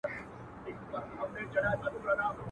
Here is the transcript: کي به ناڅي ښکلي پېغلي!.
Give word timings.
کي 0.63 0.71
به 0.91 0.99
ناڅي 1.15 1.43
ښکلي 1.51 1.99
پېغلي!. 2.03 2.25